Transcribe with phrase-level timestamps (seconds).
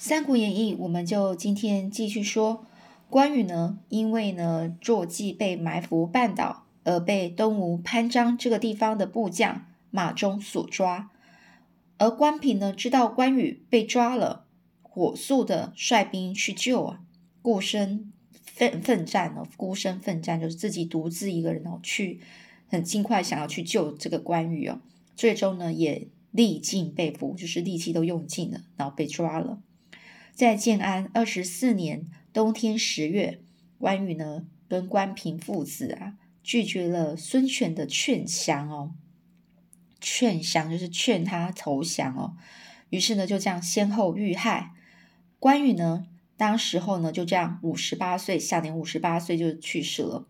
[0.00, 2.64] 三国演义》，我们就今天继续说
[3.10, 11.10] 关羽呢，因为呢坐骑被埋伏绊倒，而被东吴潘璋这个地方的部将马忠所抓。
[11.96, 14.44] 而关平呢知道关羽被抓了，
[14.82, 17.00] 火速的率兵去救啊，
[17.42, 18.12] 孤身
[18.44, 22.20] 奋奋战哦，孤身奋战就是自己独自一个人哦，去
[22.68, 24.78] 很尽快想要去救这个关羽哦，
[25.16, 29.58] 最终呢也历尽被俘，就是力气都用尽了，然后被抓了。
[30.38, 33.40] 在建安二十四年冬天十月，
[33.76, 38.94] 关羽呢跟关平父子啊拒绝了孙权的劝降哦，
[40.00, 42.36] 劝降就是劝他投降哦。
[42.90, 44.74] 于是呢就这样先后遇害。
[45.40, 46.06] 关羽呢
[46.36, 50.28] 当时候呢就这样五十八岁，下年五十八岁就去世了。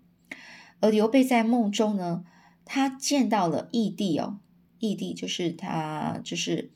[0.80, 2.24] 而刘备在梦中呢，
[2.64, 4.38] 他见到了义帝哦，
[4.78, 6.72] 义帝就是他就是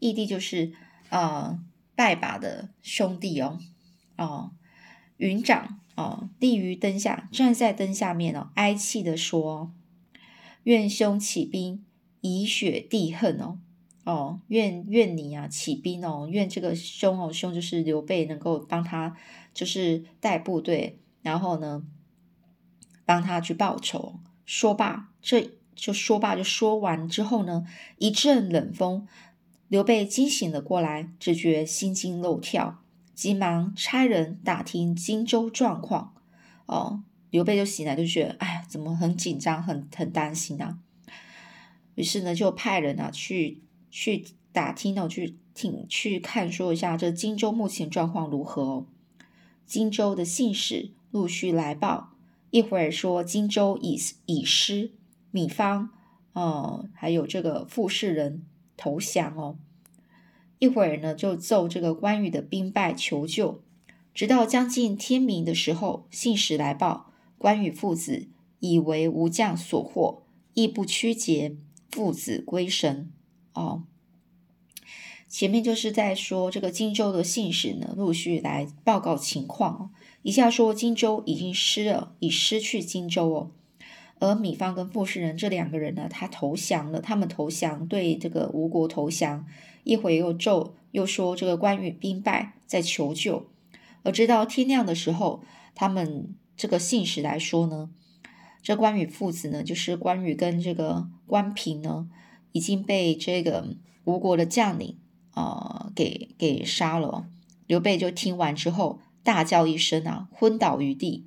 [0.00, 0.72] 义帝就是
[1.10, 1.60] 啊。
[1.94, 3.58] 拜把的兄弟哦，
[4.16, 4.52] 哦，
[5.18, 9.72] 云长哦，立于灯下，站在灯下面哦，哀泣的说
[10.64, 11.84] ：“愿兄起兵，
[12.20, 13.58] 以雪地恨哦，
[14.04, 19.16] 哦，愿愿你啊起兵哦，愿这个兄哦，兄就是刘备能够帮他，
[19.52, 21.84] 就是带部队，然后呢，
[23.04, 27.64] 帮他去报仇。”说罢，这就说罢，就说完之后呢，
[27.98, 29.06] 一阵冷风。
[29.72, 32.82] 刘备惊醒了过来，只觉心惊肉跳，
[33.14, 36.12] 急忙差人打听荆州状况。
[36.66, 40.78] 哦，刘备就醒来，就觉得哎，怎么很紧张，很很担心啊。
[41.94, 48.86] 于是呢，就派人啊去去打听哦，去听去看说一下这荆州目前状况如何哦。
[49.64, 52.12] 荆州的信使陆续来报，
[52.50, 54.92] 一会儿说荆州已已失，
[55.30, 55.88] 米方
[56.34, 58.44] 哦，还有这个傅士人。
[58.76, 59.58] 投降哦，
[60.58, 63.62] 一会儿呢就奏这个关羽的兵败求救，
[64.14, 68.28] 直到将近天明的时候，信使来报关羽父子
[68.60, 70.22] 以为吴将所获，
[70.54, 71.56] 亦不屈节，
[71.90, 73.10] 父子归神
[73.54, 73.84] 哦。
[75.28, 79.90] 前面就是在说这个荆州的信使呢，陆续来报告情况，
[80.22, 83.50] 一下说荆州已经失了，已失去荆州哦。
[84.22, 89.44] 而米方跟傅士仁这两个人呢，他投降了，他们投降，对这个吴国投降。
[89.82, 93.48] 一会又咒又说这个关羽兵败，在求救。
[94.04, 95.42] 而直到天亮的时候，
[95.74, 97.90] 他们这个信使来说呢，
[98.62, 102.08] 这关羽父子呢，就是关羽跟这个关平呢，
[102.52, 104.98] 已经被这个吴国的将领
[105.32, 107.26] 啊给给杀了。
[107.66, 111.26] 刘备就听完之后，大叫一声啊，昏倒于地。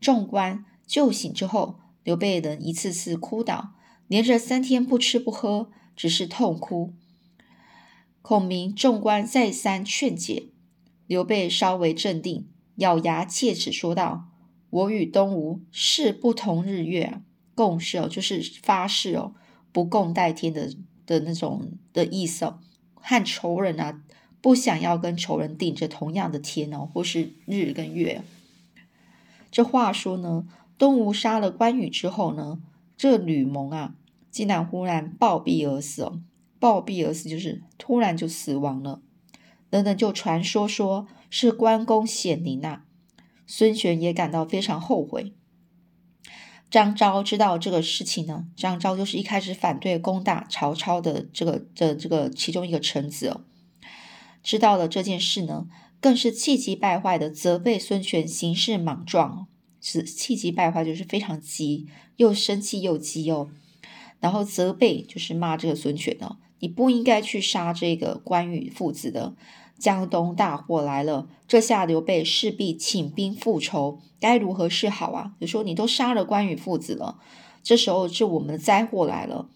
[0.00, 1.79] 众官救醒之后。
[2.02, 3.74] 刘备人一次次哭倒，
[4.08, 6.94] 连着三天不吃不喝，只是痛哭。
[8.22, 10.48] 孔明众官再三劝解，
[11.06, 14.28] 刘备稍微镇定，咬牙切齿说道
[14.70, 17.20] ：“我与东吴誓不同日月，
[17.54, 19.34] 共事哦，就是发誓哦，
[19.72, 20.74] 不共戴天的
[21.06, 22.60] 的那种的意思哦。
[22.94, 24.02] 和仇人啊，
[24.40, 28.22] 不想要跟仇人顶着同样的天哦，或是日跟月。
[29.50, 30.46] 这话说呢？”
[30.80, 32.58] 东吴杀了关羽之后呢，
[32.96, 33.96] 这吕蒙啊，
[34.30, 36.22] 竟然忽然暴毙而死哦！
[36.58, 39.02] 暴毙而死就是突然就死亡了。
[39.68, 42.86] 等等，就传说说是关公显灵啊。
[43.46, 45.34] 孙权也感到非常后悔。
[46.70, 53.42] 张昭知道这个事情呢，张昭就是一开始反对攻打曹操的这个的这个其中一个臣子哦。
[54.42, 55.66] 知道了这件事呢，
[56.00, 59.46] 更是气急败坏的责备孙权行事莽撞。
[59.80, 61.86] 是气急败坏，就是非常急，
[62.16, 63.50] 又生气又急哦。
[64.20, 69.34] 然后责备，就是骂这个孙权哦，你不应该去杀这个关羽父子的。
[69.78, 75.32] 江东大祸来了，这下刘备势必请兵复仇，该如何是好啊？
[75.40, 77.18] 就说你都杀了关羽父子了，
[77.62, 79.48] 这时候是我们的灾祸来了，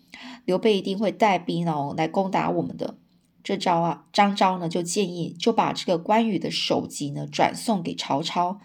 [0.47, 2.97] 刘备一定会带兵哦来攻打我们的。
[3.43, 8.61] 这招啊，张昭呢就建议，就把这个关羽的首级呢转送给曹操。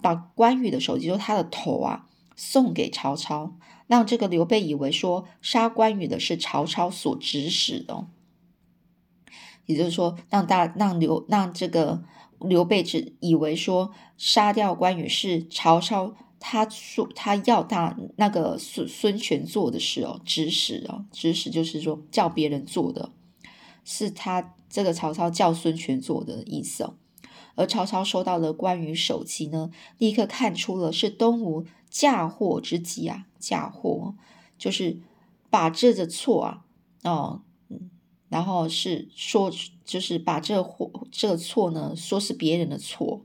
[0.00, 2.06] 把关羽的首级，就是他的头啊，
[2.36, 3.56] 送给曹操，
[3.86, 8.06] 让这个刘备以为说杀关羽的是曹操所指使的，
[9.66, 12.02] 也就是说，让大让刘让这个
[12.40, 23.10] 刘备只以为说杀掉关羽是曹操他说他要他那个孙孙权做的事哦，指使哦，指使就是说叫别人做的，
[23.84, 26.94] 是他这个曹操叫孙权做的意思哦。
[27.58, 33.26] 而曹操收到了关羽首级呢，立刻看出了是东吴嫁祸之计啊！
[33.40, 34.14] 嫁祸
[34.56, 35.00] 就是
[35.50, 36.64] 把这个错啊，
[37.02, 37.42] 哦，
[38.28, 39.52] 然后是说，
[39.84, 43.24] 就是把这祸这错呢，说是别人的错，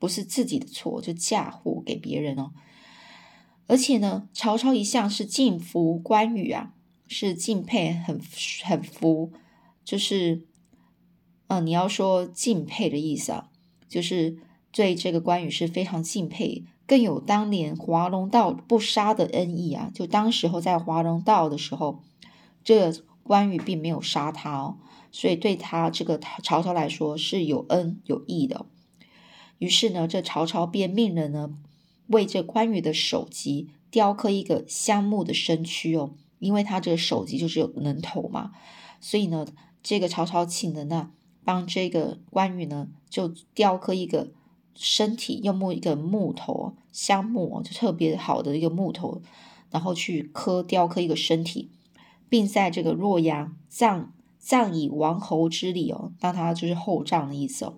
[0.00, 2.50] 不是自己的错，就嫁祸给别人哦。
[3.68, 6.74] 而且呢，曹操一向是敬服关羽啊，
[7.06, 8.20] 是敬佩，很
[8.64, 9.32] 很服，
[9.84, 10.48] 就是，
[11.46, 13.50] 嗯，你要说敬佩的意思啊，
[13.92, 14.38] 就是
[14.72, 19.90] 对这个关羽是非常敬佩，更有当年华容道不杀的恩义啊。
[19.94, 22.00] 就当时候在华容道的时候，
[22.64, 22.90] 这
[23.22, 24.78] 关羽并没有杀他哦，
[25.10, 28.64] 所以对他这个曹操来说是有恩有义的。
[29.58, 31.58] 于是呢，这曹操便命人呢。
[32.08, 38.50] 为这关羽的首级雕刻一个香木的身躯哦，因为他这个首级就是有人头嘛，
[39.00, 39.46] 所以呢，
[39.82, 41.12] 这个曹操请的呢，
[41.44, 44.32] 帮这个关羽呢，就雕刻一个
[44.74, 49.20] 身体，用木一个木头香木，就特别好的一个木头，
[49.70, 51.70] 然后去刻雕刻一个身体，
[52.28, 57.74] 并在这个洛阳葬葬以王侯之礼哦，让他就是厚葬的意思哦。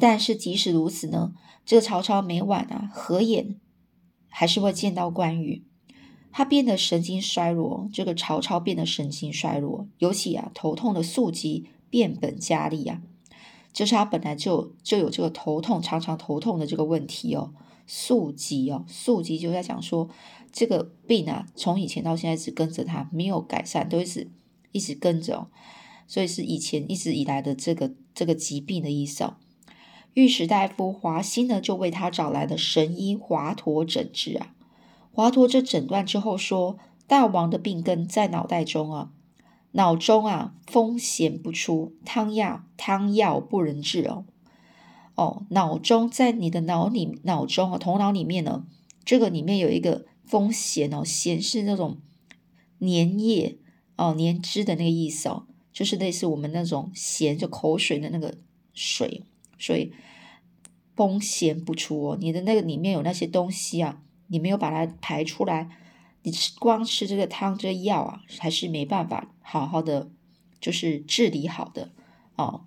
[0.00, 1.32] 但是即使如此呢？
[1.66, 3.56] 这个曹操每晚啊合眼，
[4.28, 5.64] 还是会见到关羽。
[6.30, 13.00] 他变得神经衰弱，这个曹操变得神经衰弱，尤其啊头痛的宿疾变本加厉啊。
[13.72, 17.52] 就是他本来就就有这个头痛，常常头痛的这个问题哦。
[17.86, 20.08] 宿疾哦，宿疾就在讲说
[20.52, 24.30] 这个病啊，从以前到现在只跟着他，没有改善，都一直
[24.72, 25.48] 一直跟着，
[26.06, 29.36] 所以是以前一直以来的这个这个疾病的意思哦。
[30.14, 34.54] 御史大夫华歆呢，就为他找来了神医华佗诊治啊。
[35.12, 36.76] 华佗这诊断之后说，
[37.06, 39.12] 大王的病根在脑袋中啊，
[39.72, 44.24] 脑中啊风涎不出，汤药汤药不能治哦。
[45.14, 48.66] 哦，脑中在你的脑里脑中啊，头脑里面呢，
[49.04, 51.98] 这个里面有一个风涎哦，涎是那种
[52.80, 53.58] 粘液
[53.96, 58.38] 哦，粘汁的那个意思哦，就是类似我们那种涎就口水的那个
[58.72, 59.24] 水，
[59.58, 59.92] 所以。
[60.96, 65.68] 风涎不出哦，你的那个里面有那些东西啊，你没有把它排出来，
[66.58, 70.10] 光吃这个汤这个药啊，还是没办法好好的
[70.60, 71.90] 就是治理好的
[72.36, 72.64] 哦，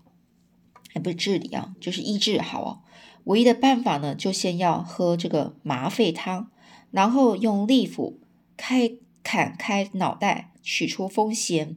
[0.90, 2.82] 还不是治理啊，就是医治好哦。
[3.26, 6.50] 唯一的办法呢，就先要喝这个麻沸汤，
[6.92, 8.20] 然后用利斧
[8.58, 8.92] 开
[9.24, 11.76] 砍开脑袋，取出风涎，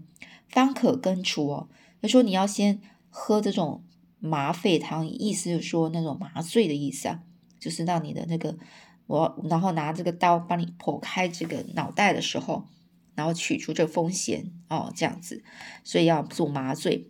[0.48, 1.68] 方可根除哦。
[2.00, 3.84] 他说你要先喝这种。
[4.26, 7.20] 麻沸汤意思就是说那种麻醉的意思啊，
[7.60, 8.56] 就是让你的那个
[9.06, 12.68] 我，然后拿这个刀帮你剖开这个脑袋的时候，
[13.14, 15.42] 然后取出这风险哦，这样子，
[15.82, 17.08] 所以要做麻醉。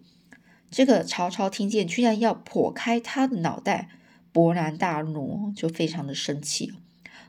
[0.70, 3.88] 这个曹操听见居然要剖开他的脑袋，
[4.32, 6.72] 勃然大怒，就非常的生气。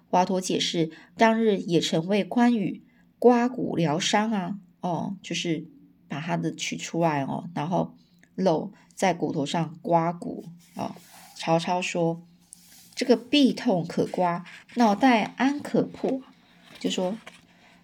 [0.09, 2.83] 华佗解释，当日也曾为关羽
[3.19, 5.67] 刮骨疗伤啊，哦，就是
[6.07, 7.95] 把他的取出来哦，然后
[8.35, 8.73] 肉。
[8.95, 10.95] 在骨头上刮骨啊！
[11.35, 12.23] 曹操说
[12.95, 14.45] ：“这个臂痛可刮，
[14.75, 16.21] 脑袋安可破？”
[16.79, 17.17] 就说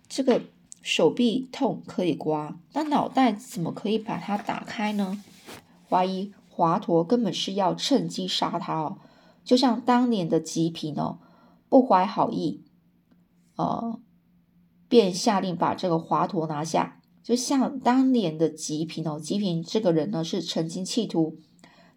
[0.08, 0.42] 这个
[0.81, 5.24] 手臂痛可以刮，那脑袋怎么可以把它打开呢？
[5.90, 8.98] 怀疑华佗根本是要趁机杀他哦，
[9.44, 11.19] 就像当年的吉平哦，
[11.68, 12.63] 不怀好意，
[13.56, 14.00] 呃，
[14.88, 17.00] 便下令把这个华佗拿下。
[17.24, 21.38] 就像当年的吉平哦，吉平这个人呢，是曾经企图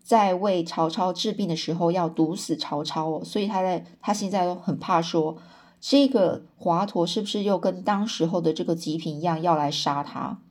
[0.05, 5.39] 在为曹操治病的时候要毒死曹操哦，所以他在他现在都很怕说，
[5.81, 10.43] 这个华佗是不是又跟当时候的这个吉平一样要来杀他？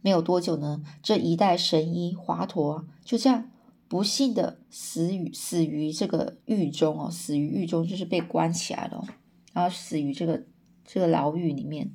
[0.00, 3.50] 没有多久呢，这一代神医华佗就这样
[3.88, 9.04] 不幸的死于死于这个狱中哦，死于狱中就是被关起来了，
[9.52, 10.42] 然后死于这个
[10.86, 11.92] 这个牢狱里面。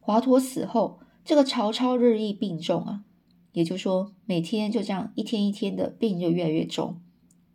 [0.00, 3.04] 华佗死后，这个曹操日益病重啊，
[3.52, 7.00] 也就是说，每天就这样一天一天的病就越来越重。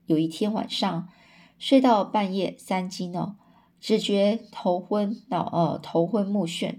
[0.05, 1.09] 有一天晚上，
[1.57, 3.35] 睡到半夜三更呢，
[3.79, 6.75] 只觉头昏脑呃头昏目眩，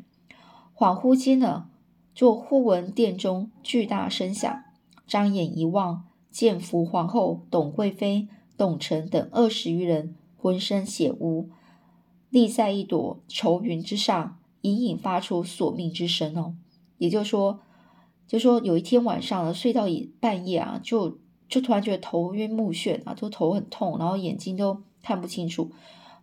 [0.75, 1.69] 恍惚间呢，
[2.15, 4.65] 就忽闻殿中巨大声响，
[5.07, 11.51] 张眼一望，见福皇后、董贵妃、董承等二十余人，浑身血污，
[12.31, 14.37] 立在一朵愁云之上。
[14.63, 16.57] 隐隐发出索命之声哦，
[16.99, 17.61] 也就是说，
[18.29, 21.19] 就说有一天晚上呢，睡到一半夜啊，就
[21.49, 25.73] 就突然觉得头晕目眩啊，就头很痛，然后眼睛都看不清楚。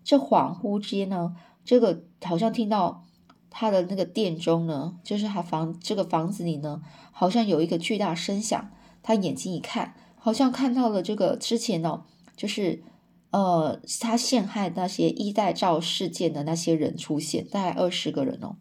[0.04, 1.36] 这恍惚之间呢，
[1.66, 3.04] 这个好像听到
[3.50, 6.82] 他的那个殿中呢，就是他房这个房子里呢，
[7.12, 8.72] 好像有一个巨大声响。
[9.04, 12.04] 他眼睛一看，好像看到了这个之前呢，
[12.38, 12.84] 就是。
[13.32, 18.56] 呃，他陷害那些一代赵事件的那些人出现，大概二十个人哦。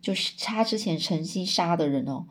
[0.00, 2.24] 就是他之前诚心杀的人哦，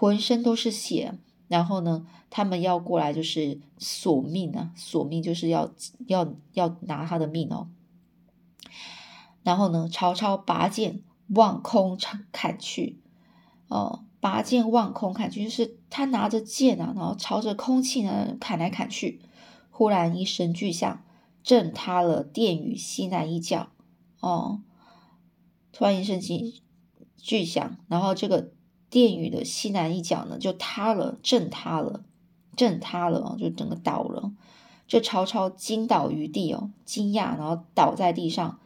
[0.00, 1.18] 浑身都是血。
[1.46, 5.70] 然后呢，他们要过来就是索命啊，索命就是要
[6.06, 7.68] 要要拿他的命哦。
[9.42, 11.98] 然后呢，曹操拔剑望空
[12.32, 13.00] 砍去，
[13.68, 19.20] 哦，拔剑望空砍去，就是他拿着剑啊，然后朝着空气呢砍来砍去。
[19.68, 21.04] 忽然一声巨响，
[21.42, 23.68] 震塌了殿宇西南一角。
[24.20, 24.62] 哦，
[25.72, 26.54] 突然一声巨
[27.18, 28.52] 巨响，然后这个。
[28.90, 32.04] 殿宇的西南一角呢，就塌了，震塌了，
[32.56, 34.32] 震塌了就整个倒了。
[34.88, 38.58] 这曹操惊倒于地哦，惊讶，然后倒在地上，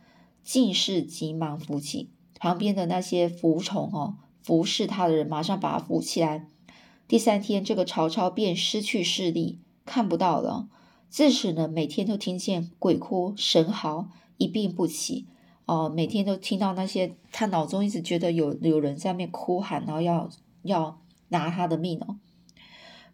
[0.42, 2.08] 进士急忙扶起，
[2.40, 6.48] 旁边的那些服从哦，服侍他的人马上把他扶起来。
[7.06, 10.66] 第三天，这个曹操便失去视力，看不到了。
[11.10, 15.26] 自此呢，每天都听见鬼哭神嚎，一病不起。
[15.66, 20.28] 哦，每天都听到那些，他脑中一直觉得有有人在那哭喊，然后要
[20.62, 22.18] 要拿他的命哦。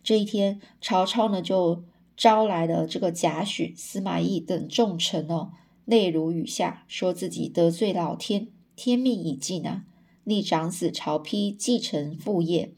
[0.03, 1.85] 这一天，曹操呢就
[2.17, 5.53] 招来了这个贾诩、司马懿等重臣哦，
[5.85, 9.85] 泪如雨下，说自己得罪老天，天命已尽啊，
[10.25, 12.75] 立长子曹丕继承父业，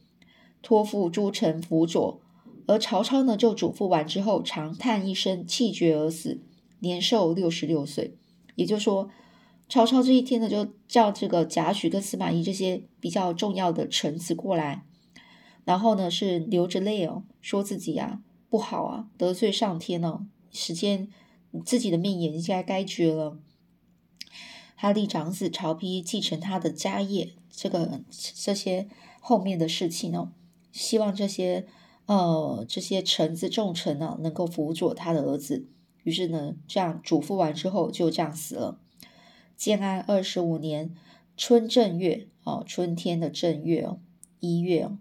[0.61, 2.21] 托付诸臣辅佐。
[2.67, 6.43] 而曹操呢，就嘱咐完之后，长叹一声，气绝而死，
[6.81, 8.19] 年寿六十六岁。
[8.57, 9.09] 也就是说。
[9.73, 14.85] 曹操这一天呢，就叫这个贾诩跟司马懿这些比较重要的臣子过来，
[15.65, 21.09] 然后呢是流着泪哦，说自己啊不好啊，得罪上天哦，时间
[21.65, 23.39] 自己的命也应该该绝了。
[24.77, 28.87] 他立长子曹丕继承他的家业，这个这些
[29.21, 30.31] 后面的事情呢，
[30.71, 31.67] 希望这些
[32.05, 35.67] 呃这些臣子重臣呢能够辅佐他的儿子。
[36.03, 38.79] 于是呢，这样嘱咐完之后，就这样死了。
[39.63, 40.93] 建安二十五年
[41.37, 44.01] 春正月，哦，春天的正月哦，
[44.41, 44.99] 一月哦，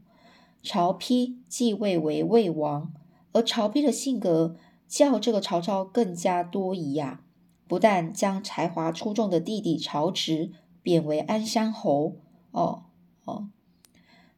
[0.62, 2.94] 曹丕继位为魏王。
[3.32, 4.56] 而曹丕的性格
[4.88, 7.24] 较这个曹操更加多疑呀，
[7.68, 10.52] 不但将才华出众的弟弟曹植
[10.84, 12.18] 贬为安乡侯，
[12.52, 12.84] 哦
[13.26, 13.48] 哦，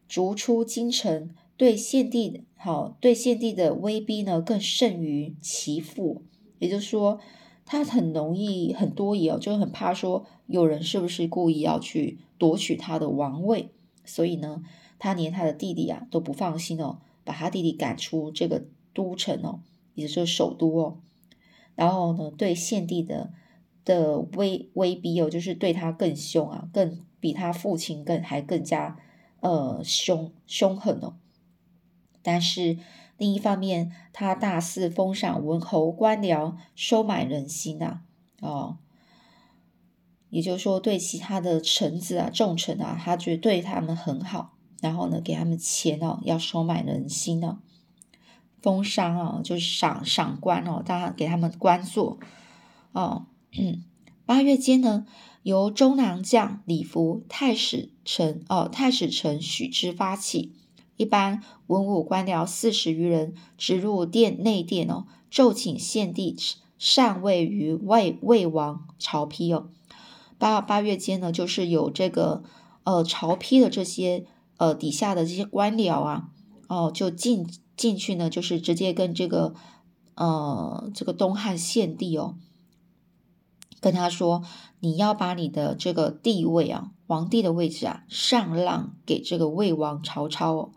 [0.08, 6.24] 逐出京城，对献帝好，对献帝的威逼呢更甚于其父，
[6.60, 7.20] 也就是说。
[7.66, 13.70] 他很容易很多疑哦，就很怕说有人是不是故意要去夺取他的王位，
[14.04, 14.64] 所以呢，
[15.00, 19.62] 他连他的弟弟啊都不放心哦，把他弟弟赶出这个都城哦，
[19.96, 20.98] 也就是首都哦，
[21.76, 23.32] 然后呢，对献帝的
[23.86, 28.98] 的威威逼哦，就是对他更凶啊，更比他父亲更还更加
[29.40, 31.16] 呃凶凶狠哦，
[32.22, 32.78] 但是。
[33.24, 38.02] 另一方面，他大肆封赏文侯官僚，收买人心呐，
[38.42, 38.80] 哦，
[40.30, 47.60] 也就是说，对其他的臣子啊、重臣啊，他觉得对他们很好，然后呢，给他们钱哦，要收买人心呢，
[48.62, 52.20] 封赏啊，就是赏赏官哦，当然给他们官做
[52.92, 53.28] 哦。
[54.26, 55.06] 八月间呢，
[55.44, 60.58] 由中郎将李福、太史臣哦，太史臣许之发起。
[60.96, 66.38] 一般文武官僚四十余人，直入殿内殿哦，奏请献帝
[66.78, 69.70] 禅位于魏魏王曹丕哦。
[70.38, 72.44] 八八月间呢，就是有这个
[72.84, 74.26] 呃曹丕的这些
[74.58, 76.30] 呃底下的这些官僚啊，
[76.68, 79.56] 哦就进进去呢，就是直接跟这个
[80.16, 82.36] 呃这个东汉献帝哦，
[83.80, 84.44] 跟他说，
[84.80, 90.72] 你要把你的这个地位啊，皇帝的位置啊，上让给这个魏王曹操哦。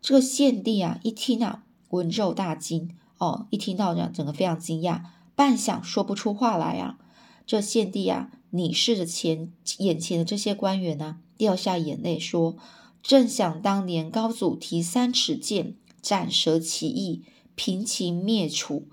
[0.00, 5.02] 这个献帝啊，一听啊，闻肉大惊哦，一听到这样，整个非常惊讶，
[5.34, 6.98] 半晌说不出话来啊。
[7.46, 12.56] 这献帝啊，你视着前眼前的这些官员呢，掉下眼泪说
[13.02, 17.24] ：“正想当年高祖提三尺剑斩蛇起义，
[17.54, 18.86] 平秦灭楚，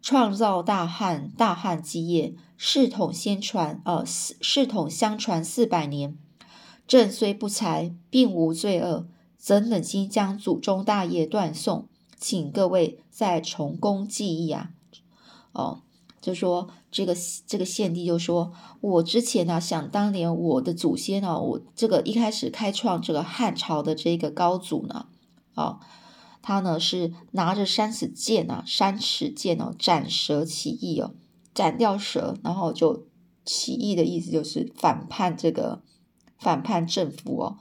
[0.00, 6.16] 创造大汉，大汉基业，世统先传，呃，世统相传四百年。
[6.86, 9.06] 朕虽不才，并无罪恶。”
[9.42, 11.88] 怎忍心将祖宗大业断送？
[12.16, 14.70] 请各位再重恭记忆啊！
[15.50, 15.82] 哦，
[16.20, 17.12] 就说这个
[17.44, 25.06] 这个献帝就说，我之前呢，想当年我的祖先呢，我这个一开始开创这个汉朝的这个高祖呢，
[25.56, 25.80] 哦，
[26.40, 31.16] 他呢是拿着三尺剑啊，三尺剑哦，斩蛇起义哦，
[31.52, 33.08] 斩掉蛇，然后就
[33.44, 35.82] 起义的意思就是反叛这个
[36.38, 37.58] 反叛政府哦。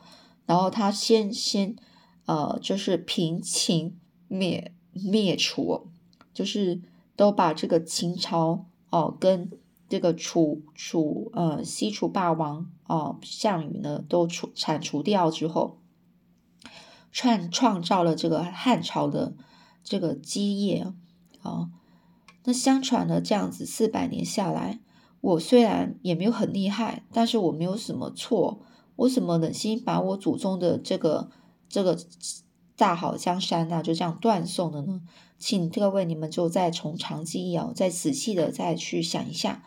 [0.51, 1.77] 然后他先先，
[2.25, 5.87] 呃，就是平秦灭灭楚，
[6.33, 6.81] 就是
[7.15, 9.49] 都把这个秦朝哦跟
[9.87, 15.79] 这个楚楚呃西楚霸王哦项羽呢都除铲除掉之后，
[17.13, 19.33] 创创造了这个汉朝的
[19.85, 20.85] 这个基业
[21.39, 21.69] 啊。
[22.43, 24.81] 那相传呢，这样子四百年下来，
[25.21, 28.59] 我虽然也没有很厉害，但是我没有什么错，
[28.95, 31.29] 我怎么忍心把我祖宗的这个
[31.67, 31.97] 这个
[32.75, 35.01] 大好江山呐就这样断送了呢？
[35.37, 39.63] 请各位你们就再从长计议哦，再仔细的再去想一下。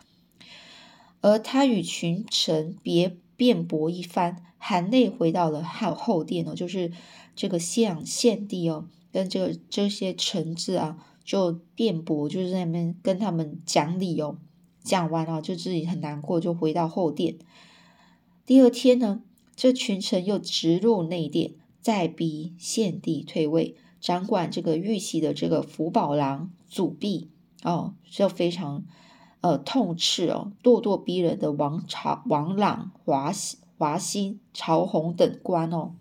[1.21, 6.91] 而他与群臣别辩驳一番，含泪回到了后后殿哦，就是
[7.35, 10.97] 这个西阳献帝哦，跟这个这些臣子啊。
[11.25, 14.37] 就辩驳，就是在那边跟他们讲理哦，
[14.83, 17.39] 讲完了就自己很难过，就回到后殿。
[18.45, 19.23] 第二天呢，
[19.55, 23.75] 这群臣又直入内殿，再逼献帝退位。
[23.99, 27.31] 掌管这个玉玺的这个福宝郎祖弼
[27.63, 28.85] 哦，就非常
[29.41, 33.33] 呃痛斥哦，咄咄逼人的王朝王朗、华
[33.79, 35.95] 华歆、曹洪等官哦。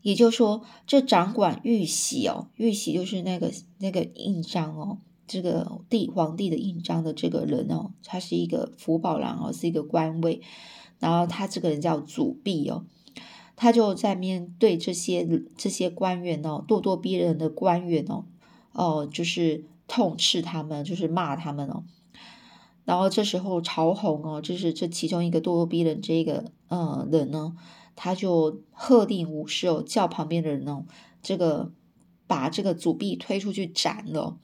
[0.00, 4.98] 也就是说，这掌管玉玺哦，玉玺就是那个那个印章哦，
[5.30, 10.42] 这个帝皇帝的印章的这个人哦，他是一个福宝郎哦，是一个官位，
[10.98, 12.84] 然后他这个人叫祖弼哦，
[13.54, 15.24] 他就在面对这些
[15.56, 18.24] 这些官员哦，咄咄逼人的官员哦，
[18.72, 21.84] 哦，就是痛斥他们，就是骂他们哦，
[22.84, 27.56] 然后这时候曹洪哦，就是这其中一个咄咄逼人这个呃人呢。
[28.02, 30.86] 他就喝令武士哦，叫旁边的人哦，
[31.22, 31.70] 这个
[32.26, 34.38] 把这个祖弼推出去斩了。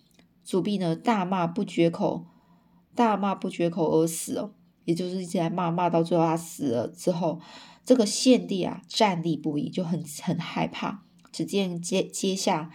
[0.46, 2.24] 祖弼呢大骂不绝口，
[2.94, 4.52] 大骂不绝口而死哦，
[4.84, 7.40] 也就是一直在骂骂到最后他死了之后，
[7.84, 11.02] 这个献帝啊站立不已，就很很害怕。
[11.32, 12.70] 只见阶阶下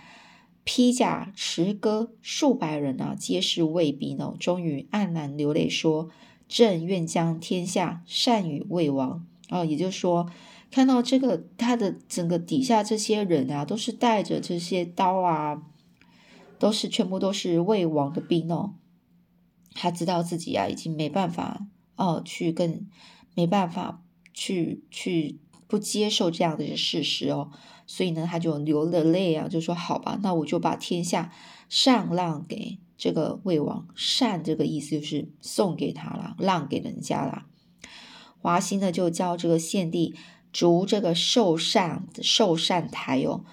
[0.66, 6.10] 披甲持戈数百人啊，皆是卫兵哦，终于黯然流泪说
[6.50, 10.30] ：“朕愿将天下善与魏王。”哦，也就是说。
[10.70, 15.62] 看到这个，他的整个底下这些人啊，都是带着这些刀啊，
[16.62, 18.76] 都是全部都是魏王的兵哦。
[19.74, 22.88] 他知道自己啊，已经没办法哦，去跟
[23.36, 27.50] 没办法去去不接受这样的事实哦，
[27.88, 31.34] 所以呢，他就流了泪啊，就说好吧，那我就把天下
[31.68, 37.46] 上让给这个魏王，禅这个意思就是送给他了，让给人家了。
[38.40, 40.14] 华歆呢，就教这个献帝。
[40.54, 43.46] 逐这个寿善寿善台哦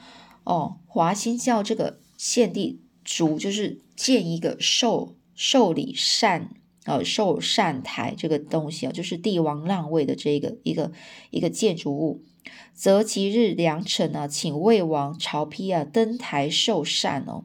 [0.42, 6.50] 哦，华歆叫这个献帝主，就是建一个寿寿礼善
[6.84, 10.92] 呃寿善台这个东西啊，就是帝王让位的这个一个
[11.30, 12.22] 一个建筑物。
[12.74, 17.44] 择吉日良辰呢，请魏王曹丕啊登台受禅哦，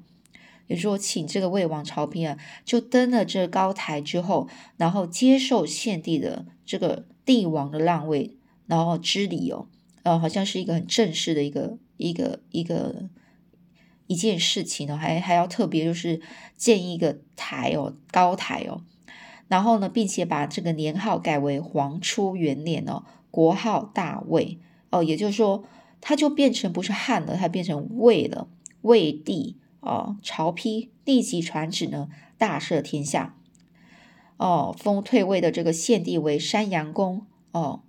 [0.68, 8.36] 也就是说，请这个魏王曹丕啊就登了这高台之后，然后接受献帝的这个帝王的让位。
[8.66, 9.68] 然后知礼哦，
[10.04, 13.10] 呃，好像是一个很正式的一个一个一个
[14.08, 16.22] 一件事情哦，还还要特别就是
[16.58, 18.82] 建一个台哦，高台哦，
[19.48, 25.64] 然后呢，并且把这个年号改为黄初元年哦，国号大魏哦，也就是说，
[26.02, 28.48] 它就变成不是汉了，它变成魏了，
[28.82, 33.36] 魏帝哦，曹丕立即传旨呢，大赦天下。
[34.38, 37.26] 哦，封退位的这个献帝为山阳公。
[37.52, 37.82] 哦。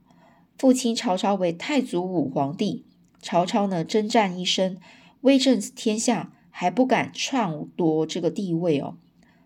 [0.57, 2.85] 父亲曹操为太祖武皇帝，
[3.21, 4.77] 曹操呢征战一生，
[5.25, 8.99] 威震天下，还不敢篡夺这个地位哦。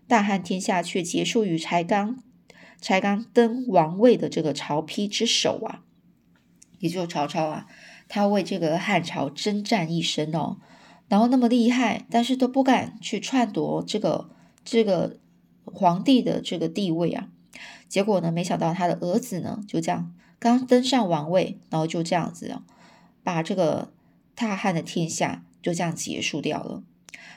[0.09, 2.21] 大汉天下却结束于才刚
[2.81, 5.83] 才刚登王位的这个曹丕之手啊。
[6.79, 7.65] 也就是曹操啊，
[8.09, 10.57] 他为这个汉朝征战一生哦，
[11.07, 14.29] 然后那么厉害，但是都不敢去篡夺这个
[14.65, 15.17] 这个
[15.63, 17.29] 皇帝的这个地位啊。
[17.87, 20.13] 结果呢，没想到他的儿子呢就这样。
[20.39, 22.63] 刚登上王位，然后就这样子哦，
[23.23, 23.93] 把这个
[24.35, 26.83] 大汉的天下就这样结束掉了。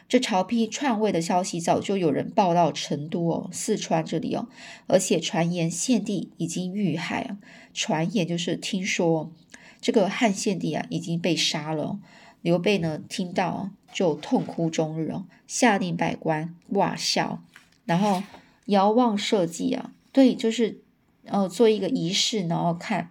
[0.08, 4.48] 这曹丕篡位的消息早就有人报到成都哦，四川这里哦，
[4.86, 7.38] 而且传言献帝已经遇害啊。
[7.72, 9.32] 传言就是听说
[9.80, 11.98] 这个汉献帝啊已经被杀了。
[12.42, 17.42] 刘备呢听到就痛哭终日哦，下令百官哇笑，
[17.84, 18.22] 然后
[18.66, 20.80] 遥望社稷啊，对，就是。
[21.24, 23.08] 呃，做一个仪式，然后看，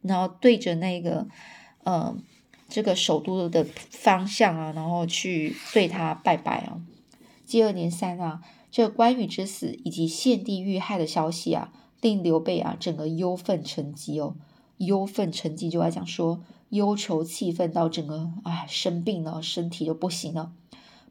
[0.00, 1.28] 然后对着那个，
[1.84, 2.12] 呃，
[2.72, 6.80] 这个首都的方向啊，然后去对他拜拜啊。
[7.44, 14.36] 接二连三啊，这关羽之死以及献帝遇害的消息啊，令刘备啊整个忧愤成疾哦，
[14.78, 20.52] 忧愤成疾就来讲说忧愁气愤到整个哎生病了，身体就不行了，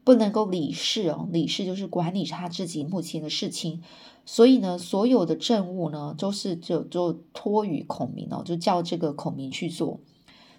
[0.04, 3.84] 不能够理事哦，理事就是管理他自己目前的事情，
[4.26, 10.00] 所以呢，所有的政务呢都是就就托于孔明哦，就叫这个孔明去做。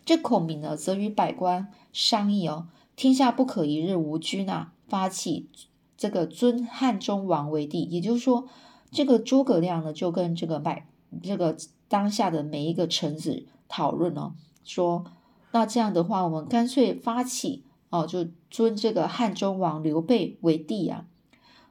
[0.04, 5.48] 这孔明呢，则与百官商议哦，天下不可一日无君啊，发起
[5.96, 7.82] 这个尊汉中王为帝。
[7.82, 8.48] 也就是说，
[8.90, 10.86] 这个诸葛亮呢，就跟这个百
[11.22, 11.56] 这个
[11.88, 14.32] 当下的每一个臣子讨论哦，
[14.64, 15.04] 说
[15.52, 21.06] 那这样的话，我们干脆发起哦，就尊这个汉中王刘备为帝啊。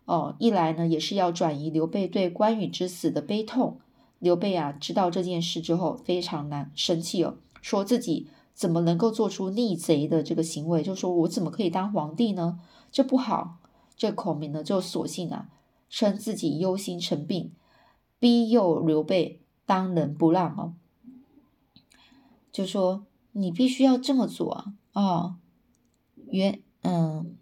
[0.06, 3.80] 哦，一来呢，也是要转移刘备对关羽之死的悲痛。
[4.20, 7.36] 刘备啊，知道这件事之后，非常难生气哦。
[7.62, 10.84] 说自己怎么能够做出逆贼的这个行为？
[10.84, 12.60] 就说我怎么可以当皇帝呢？
[12.92, 13.58] 这不好。
[13.96, 15.50] 这孔明呢，就索性啊，
[15.88, 17.52] 称自己忧心成病，
[18.18, 20.74] 逼诱刘备当仁不让哦。
[22.52, 24.74] 就说你必须要这么做啊！
[24.94, 25.36] 哦，
[26.30, 27.36] 原嗯，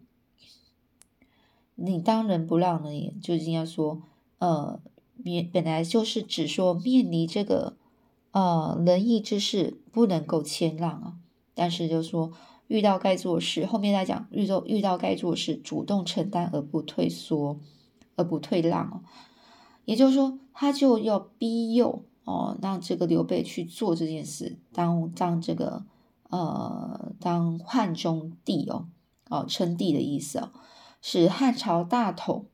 [1.75, 4.01] 你当仁不让呢，也就应该说，
[4.39, 4.81] 呃，
[5.15, 7.77] 面本来就是只说面临这个。
[8.31, 11.17] 呃，仁义之事不能够谦让啊，
[11.53, 12.31] 但是就说
[12.67, 17.59] 遇到该做事，后面再讲遇到遇到该做事，主动承担而不退缩，
[18.15, 19.01] 而不退让哦。
[19.85, 25.85] 也就是说，他就要逼诱哦，让这个刘备去做这件事，当当这个
[26.29, 28.87] 呃当汉中帝哦，
[29.29, 30.51] 哦称帝的意思哦，
[31.01, 32.45] 使汉朝大统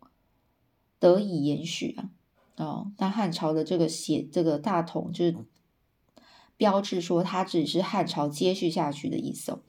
[0.99, 2.09] 得以延续啊，
[2.55, 5.35] 哦，那汉朝的这个写这个大统就是。
[6.57, 9.59] 标志说他只是汉朝接续下去的意思哦。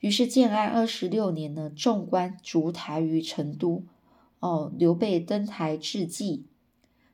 [0.00, 3.84] 于是建安二十六年呢，众官逐台于成都。
[4.40, 6.46] 哦，刘备登台致祭，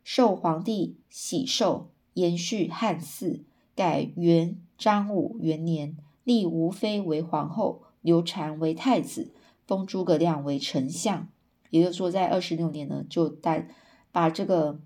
[0.02, 9.34] 受皇帝喜寿，延续汉祀，改元章武元年，立吴妃为皇后，刘禅为太子，
[9.66, 11.28] 封诸葛亮为丞相。
[11.68, 13.68] 也就是说，在二十六年呢，就带
[14.10, 14.80] 把这个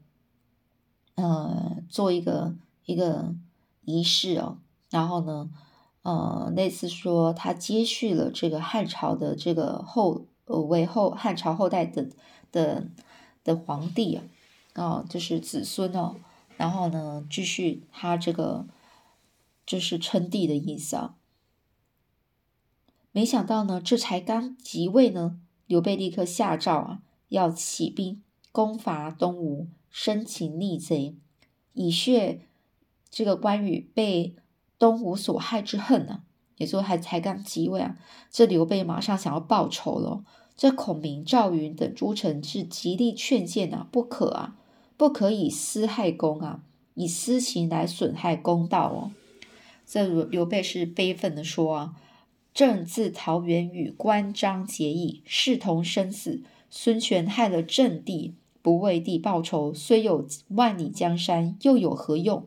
[1.15, 3.37] 呃做一个一个。
[3.85, 4.59] 仪式哦，
[4.91, 5.51] 然后呢，
[6.03, 12.09] 呃，类似说他接续了这个汉朝的这个后呃为后汉朝后代的
[12.53, 12.89] 的
[13.43, 14.25] 的皇帝啊，
[14.75, 16.15] 哦，就是子孙哦，
[16.57, 18.67] 然后呢，继续他这个
[19.67, 21.17] 就是称帝的意思啊。
[23.11, 31.17] 没想到呢，这才刚即位呢，刘备立刻下诏啊，要起兵攻伐东吴，生擒逆贼，
[31.73, 32.47] 以血。
[33.13, 34.35] 这个关羽被
[34.79, 36.23] 东吴所害之恨呢，
[36.57, 37.97] 也就还才刚即位啊，
[38.31, 40.25] 这刘备马上想要报仇了。
[40.57, 44.57] 这孔明、赵云等诸臣是极力劝谏啊，不可啊，
[44.97, 46.63] 不可以私害公啊，
[46.95, 49.13] 以私情来损害公道哦。
[49.85, 51.97] 这刘备是悲愤的说啊
[52.55, 56.43] ：“朕自桃园与关张结义，视同生死。
[56.71, 62.47] 孙权害了朕弟，不为弟报仇，虽有万里江山，又有何用？”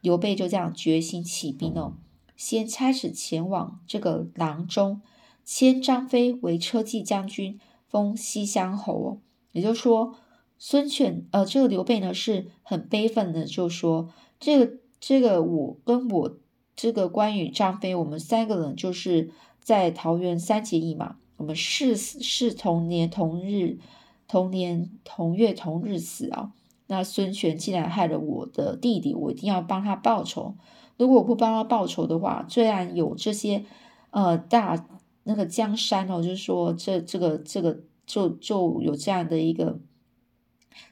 [0.00, 1.94] 刘备就这样决心起兵哦，
[2.36, 5.02] 先差使前往这个郎中，
[5.44, 9.18] 迁张飞为车骑将军，封西乡侯哦。
[9.52, 10.14] 也就是说，
[10.58, 14.08] 孙权呃，这个刘备呢是很悲愤的，就说
[14.38, 16.38] 这个这个我跟我
[16.74, 23.78] 这个关羽、张飞，我们三个人就是在桃园三结义嘛，我们誓誓同年同日
[24.26, 26.52] 同年同月同日死啊。
[26.90, 30.56] 那孙权既然害了我的弟弟，我一定要帮他报仇。
[30.96, 33.64] 如果我不帮他报仇的话，虽然有这些
[34.10, 34.88] 呃大
[35.22, 39.78] 那个江山哦，就是说这这个这个就就有这样的一个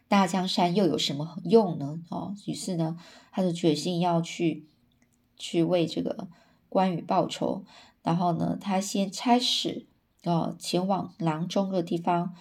[0.07, 2.01] 大江山，又有什么用呢？
[2.11, 2.97] 哦，于是呢，
[3.33, 4.69] 他就决心要去
[5.37, 6.29] 去为这个
[6.69, 7.65] 关羽报仇。
[8.05, 9.85] 然后呢，他先差使
[10.23, 12.35] 哦前往郎中的地方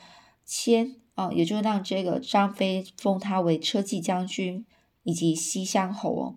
[0.46, 1.26] 先迁。
[1.26, 4.66] 哦，也就让这个张飞封他为车骑将军
[5.04, 6.36] 以及西乡侯哦，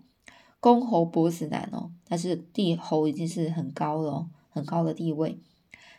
[0.59, 5.39] 公侯伯子男哦，但是帝侯已经是很高了，很高的地位。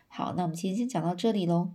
[0.08, 1.70] 好，那我们今天先讲到这里喽。